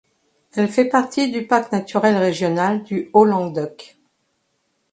Elle 0.53 0.67
fait 0.67 0.89
partie 0.89 1.31
du 1.31 1.45
parc 1.45 1.71
naturel 1.71 2.17
régional 2.17 2.81
du 2.81 3.11
Haut-Languedoc. 3.13 3.97